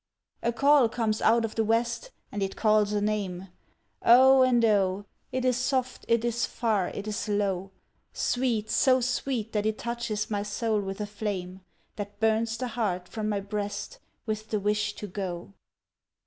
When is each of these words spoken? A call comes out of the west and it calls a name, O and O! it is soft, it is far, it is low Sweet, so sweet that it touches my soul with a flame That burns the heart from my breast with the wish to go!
A 0.41 0.51
call 0.51 0.89
comes 0.89 1.21
out 1.21 1.45
of 1.45 1.53
the 1.53 1.63
west 1.63 2.09
and 2.31 2.41
it 2.41 2.55
calls 2.55 2.91
a 2.91 3.01
name, 3.01 3.49
O 4.01 4.41
and 4.41 4.65
O! 4.65 5.05
it 5.31 5.45
is 5.45 5.57
soft, 5.57 6.05
it 6.07 6.25
is 6.25 6.47
far, 6.47 6.87
it 6.87 7.07
is 7.07 7.29
low 7.29 7.69
Sweet, 8.11 8.71
so 8.71 8.99
sweet 8.99 9.51
that 9.53 9.67
it 9.67 9.77
touches 9.77 10.31
my 10.31 10.41
soul 10.41 10.81
with 10.81 11.01
a 11.01 11.05
flame 11.05 11.61
That 11.97 12.19
burns 12.19 12.57
the 12.57 12.69
heart 12.69 13.07
from 13.07 13.29
my 13.29 13.41
breast 13.41 13.99
with 14.25 14.49
the 14.49 14.59
wish 14.59 14.95
to 14.95 15.05
go! 15.05 15.53